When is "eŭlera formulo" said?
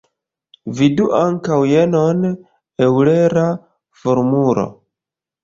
2.87-4.67